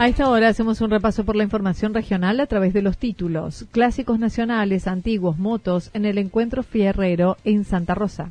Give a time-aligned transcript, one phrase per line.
[0.00, 3.66] A esta hora hacemos un repaso por la información regional a través de los títulos.
[3.70, 8.30] Clásicos nacionales, antiguos, motos en el encuentro fierrero en Santa Rosa.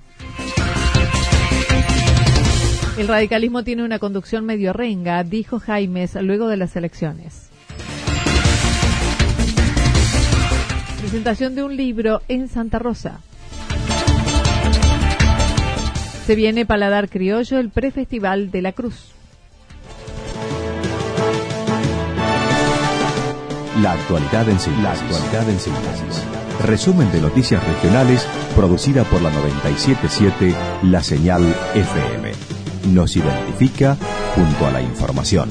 [2.97, 7.51] El radicalismo tiene una conducción medio renga, dijo Jaimes luego de las elecciones.
[11.01, 13.19] Presentación de un libro en Santa Rosa.
[16.25, 19.18] Se viene Paladar Criollo, el prefestival de la Cruz.
[23.81, 26.23] La actualidad en síntesis.
[26.65, 31.43] Resumen de noticias regionales producida por la 977 La Señal
[31.75, 32.31] FM.
[32.91, 33.95] Nos identifica
[34.35, 35.49] junto a la información.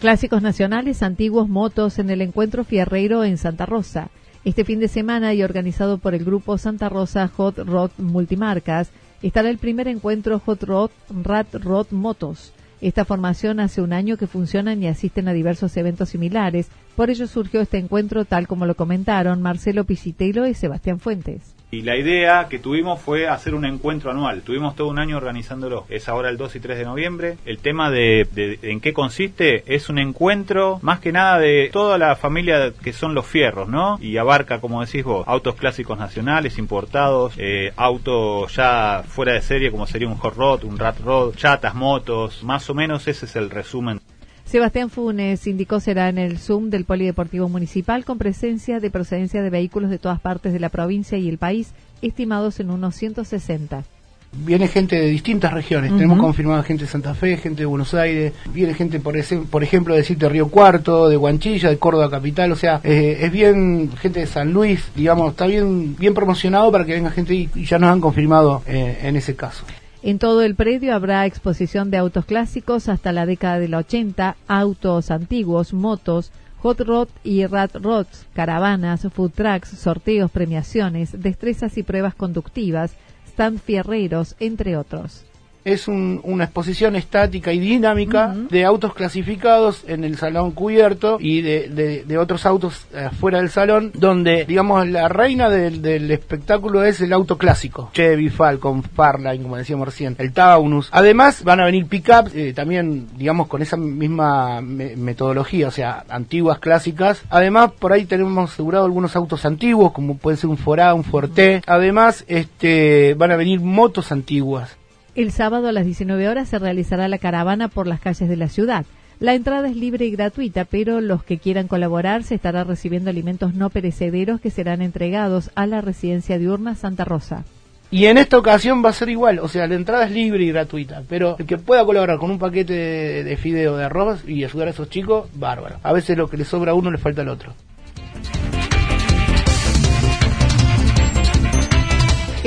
[0.00, 4.08] Clásicos nacionales, antiguos motos en el encuentro fierreiro en Santa Rosa.
[4.48, 9.50] Este fin de semana y organizado por el grupo Santa Rosa Hot Rod Multimarcas, estará
[9.50, 12.54] el primer encuentro Hot Rod Rat Rod Motos.
[12.80, 17.26] Esta formación hace un año que funcionan y asisten a diversos eventos similares, por ello
[17.26, 21.57] surgió este encuentro tal como lo comentaron Marcelo Pisitelo y Sebastián Fuentes.
[21.70, 24.40] Y la idea que tuvimos fue hacer un encuentro anual.
[24.40, 25.84] Tuvimos todo un año organizándolo.
[25.90, 27.36] Es ahora el 2 y 3 de noviembre.
[27.44, 28.26] El tema de,
[28.62, 33.14] en qué consiste es un encuentro más que nada de toda la familia que son
[33.14, 33.98] los fierros, ¿no?
[34.00, 39.70] Y abarca, como decís vos, autos clásicos nacionales, importados, eh, autos ya fuera de serie
[39.70, 42.42] como sería un hot rod, un rat rod, chatas, motos.
[42.44, 44.00] Más o menos ese es el resumen.
[44.48, 49.50] Sebastián Funes indicó será en el Zoom del Polideportivo Municipal con presencia de procedencia de
[49.50, 53.84] vehículos de todas partes de la provincia y el país, estimados en unos 160
[54.30, 55.90] viene gente de distintas regiones.
[55.92, 59.62] Tenemos confirmada gente de Santa Fe, gente de Buenos Aires, viene gente, por, ese, por
[59.64, 62.52] ejemplo, de Río Cuarto, de Guanchilla, de Córdoba Capital.
[62.52, 66.84] O sea, eh, es bien gente de San Luis, digamos, está bien, bien promocionado para
[66.84, 69.64] que venga gente y, ya nos han confirmado eh, en ese caso.
[70.02, 75.10] En todo el predio habrá exposición de autos clásicos hasta la década del 80, autos
[75.10, 82.14] antiguos, motos, hot rod y rat rods, caravanas, food trucks, sorteos, premiaciones, destrezas y pruebas
[82.14, 82.92] conductivas,
[83.26, 85.24] stand fierreros, entre otros
[85.72, 92.18] es una exposición estática y dinámica de autos clasificados en el salón cubierto y de,
[92.18, 92.86] otros autos
[93.20, 97.90] fuera del salón, donde, digamos, la reina del, espectáculo es el auto clásico.
[97.92, 100.88] Chevy, Falcon, Farline, como decíamos recién, el Taunus.
[100.92, 106.58] Además, van a venir pickups, eh, también, digamos, con esa misma metodología, o sea, antiguas,
[106.58, 107.22] clásicas.
[107.30, 111.62] Además, por ahí tenemos asegurado algunos autos antiguos, como puede ser un Forá, un Forte.
[111.66, 114.76] Además, este, van a venir motos antiguas.
[115.18, 118.48] El sábado a las 19 horas se realizará la caravana por las calles de la
[118.48, 118.86] ciudad.
[119.18, 123.52] La entrada es libre y gratuita, pero los que quieran colaborar se estará recibiendo alimentos
[123.52, 127.42] no perecederos que serán entregados a la residencia diurna Santa Rosa.
[127.90, 130.52] Y en esta ocasión va a ser igual, o sea, la entrada es libre y
[130.52, 134.44] gratuita, pero el que pueda colaborar con un paquete de, de fideo de arroz y
[134.44, 135.80] ayudar a esos chicos, bárbaro.
[135.82, 137.54] A veces lo que le sobra a uno le falta al otro.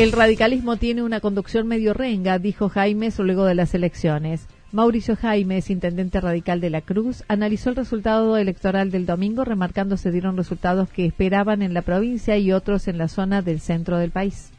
[0.02, 4.48] El radicalismo tiene una conducción medio renga, dijo Jaimes luego de las elecciones.
[4.72, 10.10] Mauricio Jaimes, intendente radical de la Cruz, analizó el resultado electoral del domingo, remarcando se
[10.10, 14.10] dieron resultados que esperaban en la provincia y otros en la zona del centro del
[14.10, 14.50] país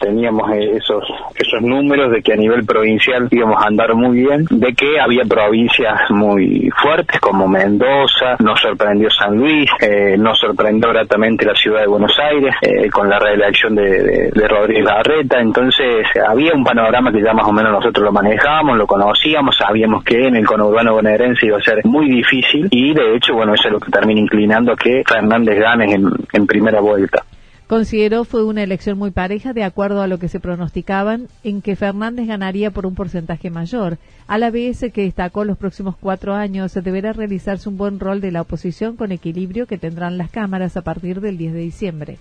[0.00, 1.04] teníamos eh, esos
[1.34, 5.24] esos números de que a nivel provincial íbamos a andar muy bien, de que había
[5.24, 11.80] provincias muy fuertes como Mendoza, nos sorprendió San Luis, eh, nos sorprendió gratamente la ciudad
[11.80, 17.12] de Buenos Aires eh, con la reelección de, de, Rodríguez Larreta, entonces había un panorama
[17.12, 20.94] que ya más o menos nosotros lo manejábamos, lo conocíamos, sabíamos que en el conurbano
[20.94, 24.20] bonaerense iba a ser muy difícil y de hecho, bueno, eso es lo que termina
[24.20, 25.94] inclinando a que Fernández gane
[26.32, 27.22] en primera vuelta.
[27.70, 31.76] Consideró fue una elección muy pareja de acuerdo a lo que se pronosticaban, en que
[31.76, 33.98] Fernández ganaría por un porcentaje mayor.
[34.26, 38.32] A la vez que destacó los próximos cuatro años deberá realizarse un buen rol de
[38.32, 42.18] la oposición con equilibrio que tendrán las cámaras a partir del 10 de diciembre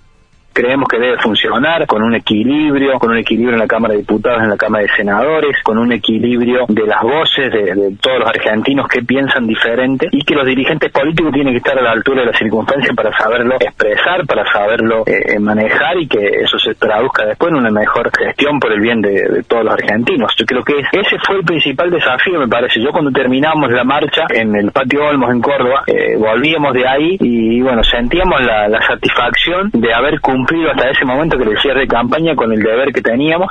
[0.59, 4.43] creemos que debe funcionar con un equilibrio, con un equilibrio en la Cámara de Diputados,
[4.43, 8.89] en la Cámara de Senadores, con un equilibrio de las voces de, todos los argentinos
[8.89, 12.27] que piensan diferente y que los dirigentes políticos tienen que estar a la altura de
[12.27, 17.51] las circunstancias para saberlo expresar, para saberlo eh, manejar y que eso se traduzca después
[17.51, 20.33] en una mejor gestión por el bien de, todos los argentinos.
[20.37, 22.81] Yo creo que ese fue el principal desafío, me parece.
[22.81, 27.17] Yo cuando terminamos la marcha en el Patio Olmos en Córdoba, eh, volvíamos de ahí
[27.21, 32.35] y bueno, sentíamos la, la satisfacción de haber cumplido hasta ese momento que cierre campaña
[32.35, 33.49] con el deber que teníamos.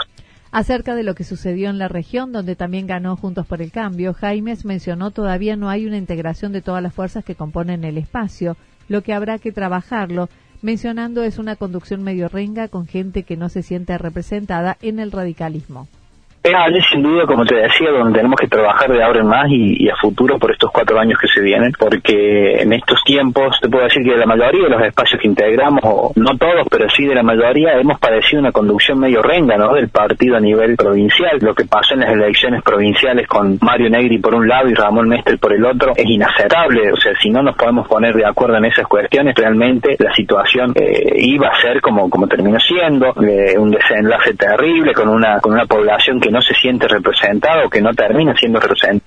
[0.51, 4.15] Acerca de lo que sucedió en la región, donde también ganó Juntos por el Cambio,
[4.15, 8.57] Jaimes mencionó todavía no hay una integración de todas las fuerzas que componen el espacio,
[8.89, 10.29] lo que habrá que trabajarlo,
[10.63, 15.13] mencionando es una conducción medio renga con gente que no se siente representada en el
[15.13, 15.87] radicalismo.
[16.43, 19.89] Es sin duda, como te decía, donde tenemos que trabajar de ahora en más y,
[19.89, 23.85] a futuro por estos cuatro años que se vienen, porque en estos tiempos te puedo
[23.85, 27.07] decir que de la mayoría de los espacios que integramos, o no todos, pero sí
[27.07, 29.75] de la mayoría, hemos padecido una conducción medio renga ¿no?
[29.75, 31.39] del partido a nivel provincial.
[31.41, 35.09] Lo que pasó en las elecciones provinciales con Mario Negri por un lado y Ramón
[35.09, 36.93] Mestre por el otro es inaceptable.
[36.93, 40.73] O sea, si no nos podemos poner de acuerdo en esas cuestiones, realmente la situación
[40.75, 45.53] eh, iba a ser como, como terminó siendo, eh, un desenlace terrible con una, con
[45.53, 49.01] una población que que no se siente representado que no termina siendo representado.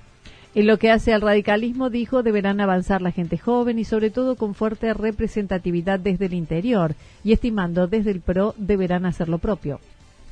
[0.56, 4.34] En lo que hace al radicalismo, dijo, deberán avanzar la gente joven y sobre todo
[4.34, 9.78] con fuerte representatividad desde el interior y estimando desde el PRO deberán hacer lo propio.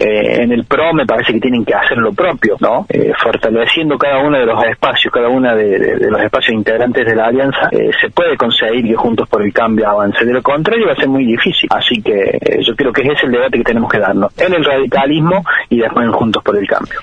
[0.01, 2.87] Eh, en el PRO me parece que tienen que hacer lo propio, ¿no?
[2.89, 7.27] Eh, fortaleciendo cada uno de los espacios, cada uno de, los espacios integrantes de la
[7.27, 10.25] alianza, eh, se puede conseguir que Juntos por el Cambio avance.
[10.25, 11.69] De lo contrario va a ser muy difícil.
[11.71, 14.65] Así que yo creo que ese es el debate que tenemos que darnos en el
[14.65, 17.01] radicalismo y después en Juntos por el Cambio.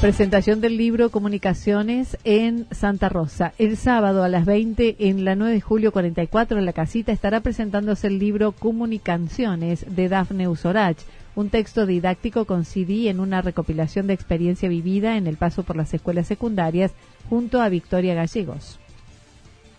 [0.00, 3.52] Presentación del libro Comunicaciones en Santa Rosa.
[3.58, 7.40] El sábado a las 20 en la 9 de julio 44 en la casita estará
[7.40, 10.96] presentándose el libro Comunicaciones de Dafne Usorach,
[11.34, 15.76] un texto didáctico con CD en una recopilación de experiencia vivida en el paso por
[15.76, 16.92] las escuelas secundarias
[17.28, 18.80] junto a Victoria Gallegos.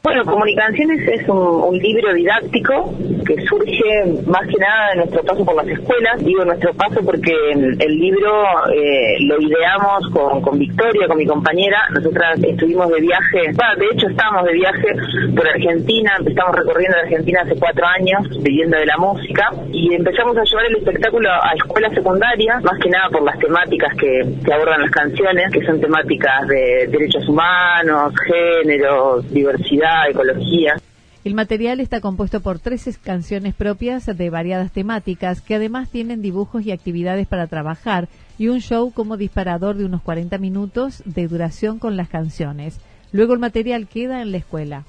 [0.04, 2.92] Bueno, Comunicaciones es un, libro didáctico
[3.24, 6.26] que surge más que nada de nuestro paso por las escuelas.
[6.26, 8.32] Digo nuestro paso porque el, libro
[8.74, 11.86] eh, lo ideamos con, con, Victoria, con mi compañera.
[11.92, 13.42] Nosotras estuvimos de viaje,
[13.78, 14.88] de hecho estamos de viaje
[15.36, 20.44] por Argentina, estamos recorriendo Argentina hace cuatro años, viviendo de la música, y empezamos a
[20.44, 24.92] llevar el espectáculo a escuelas secundarias, más que nada por las temáticas que abordan las
[24.92, 30.76] canciones, que son temáticas de derechos humanos, género, diversidad ecología.
[31.24, 36.66] El material está compuesto por 13 canciones propias de variadas temáticas que además tienen dibujos
[36.66, 38.08] y actividades para trabajar
[38.40, 42.80] y un show como disparador de unos 40 minutos de duración con las canciones.
[43.12, 44.84] Luego el material queda en la escuela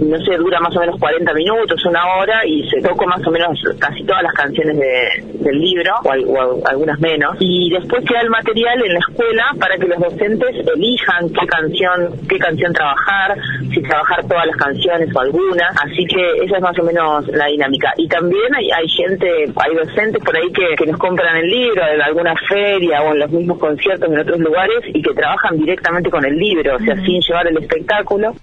[0.00, 3.30] no sé, dura más o menos 40 minutos, una hora, y se tocó más o
[3.30, 8.84] menos casi todas las canciones del libro, o, algunas menos, y después queda el material
[8.84, 13.36] en la escuela para que los docentes elijan qué canción, qué canción trabajar,
[13.72, 17.46] si trabajar todas las canciones o algunas, así que esa es más o menos la
[17.46, 17.92] dinámica.
[17.96, 21.82] Y también hay, hay gente, hay docentes por ahí que, que nos compran el libro
[21.86, 26.10] en alguna feria o en los mismos conciertos en otros lugares y que trabajan directamente
[26.10, 28.34] con el libro, o sea, sin llevar el espectáculo.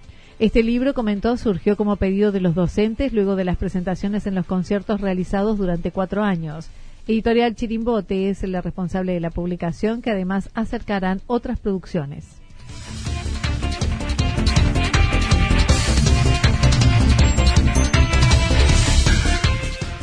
[0.44, 4.46] Este libro, comentó, surgió como pedido de los docentes luego de las presentaciones en los
[4.46, 6.68] conciertos realizados durante cuatro años.
[7.08, 12.26] Editorial Chirimbote es la responsable de la publicación, que además acercarán otras producciones.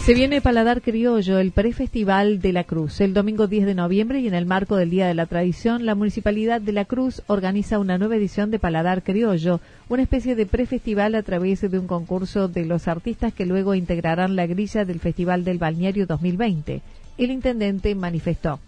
[0.05, 3.03] Se viene Paladar Criollo, el prefestival de la Cruz.
[3.03, 5.95] El domingo 10 de noviembre y en el marco del Día de la Tradición, la
[5.95, 11.15] Municipalidad de la Cruz organiza una nueva edición de Paladar Criollo, una especie de prefestival
[11.15, 15.45] a través de un concurso de los artistas que luego integrarán la grilla del Festival
[15.45, 16.81] del Balneario 2020.
[17.19, 18.59] El intendente manifestó.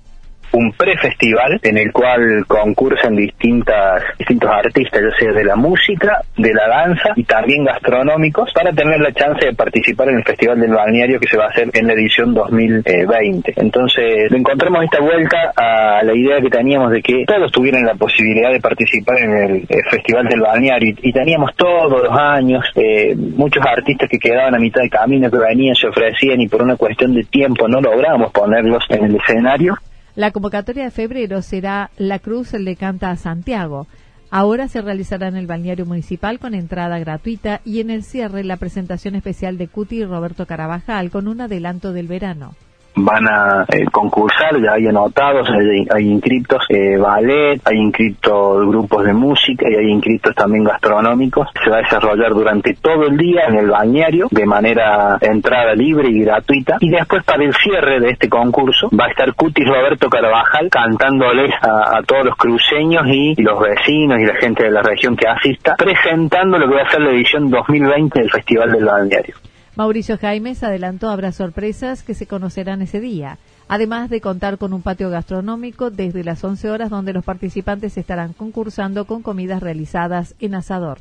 [0.52, 6.52] Un prefestival en el cual concursan distintas, distintos artistas, ya sea de la música, de
[6.52, 10.72] la danza y también gastronómicos, para tener la chance de participar en el Festival del
[10.72, 13.54] Balneario que se va a hacer en la edición 2020.
[13.56, 17.94] Entonces, le encontramos esta vuelta a la idea que teníamos de que todos tuvieran la
[17.94, 23.64] posibilidad de participar en el Festival del Balneario y, teníamos todos los años eh, muchos
[23.64, 27.14] artistas que quedaban a mitad de camino, que venían, se ofrecían y por una cuestión
[27.14, 29.76] de tiempo no logramos ponerlos en el escenario.
[30.14, 33.86] La convocatoria de febrero será La Cruz le canta a Santiago.
[34.30, 38.58] Ahora se realizará en el balneario municipal con entrada gratuita y en el cierre la
[38.58, 42.54] presentación especial de Cuti y Roberto Carabajal con un adelanto del verano
[42.94, 49.04] van a eh, concursar, ya hay anotados, hay, hay inscritos eh, ballet, hay inscritos grupos
[49.04, 51.48] de música y hay inscritos también gastronómicos.
[51.62, 56.08] Se va a desarrollar durante todo el día en el balneario de manera entrada libre
[56.10, 56.76] y gratuita.
[56.80, 61.54] Y después para el cierre de este concurso va a estar Cutis Roberto Carabajal cantándoles
[61.62, 65.28] a, a todos los cruceños y, los vecinos y la gente de la región que
[65.28, 69.34] asista, presentando lo que va a ser la edición 2020 del Festival del Balneario.
[69.74, 73.38] Mauricio Jaimes adelantó habrá sorpresas que se conocerán ese día,
[73.68, 78.34] además de contar con un patio gastronómico desde las 11 horas donde los participantes estarán
[78.34, 80.98] concursando con comidas realizadas en asador.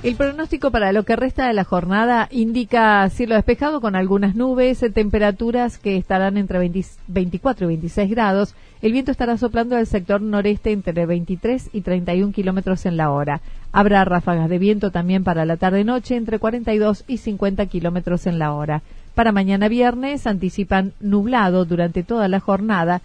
[0.00, 4.78] El pronóstico para lo que resta de la jornada indica cielo despejado con algunas nubes,
[4.94, 6.60] temperaturas que estarán entre
[7.08, 8.54] 24 y 26 grados.
[8.80, 13.40] El viento estará soplando del sector noreste entre 23 y 31 kilómetros en la hora.
[13.72, 18.52] Habrá ráfagas de viento también para la tarde-noche entre 42 y 50 kilómetros en la
[18.52, 18.82] hora.
[19.16, 23.02] Para mañana viernes anticipan nublado durante toda la jornada.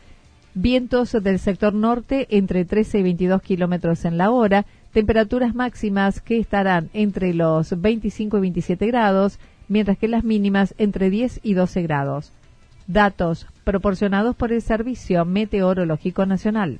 [0.54, 6.40] Vientos del sector norte entre 13 y 22 kilómetros en la hora temperaturas máximas que
[6.40, 11.82] estarán entre los 25 y 27 grados, mientras que las mínimas entre 10 y 12
[11.82, 12.32] grados.
[12.88, 16.80] Datos proporcionados por el Servicio Meteorológico Nacional.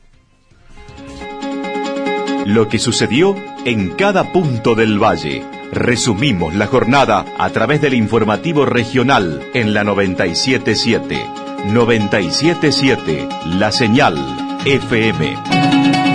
[2.46, 5.44] Lo que sucedió en cada punto del valle.
[5.72, 11.18] Resumimos la jornada a través del informativo regional en la 977.
[11.72, 14.18] 977, la señal
[14.66, 16.13] FM.